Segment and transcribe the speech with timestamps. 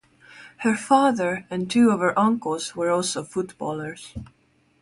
[0.61, 4.15] Her father and two of her uncles were also footballers.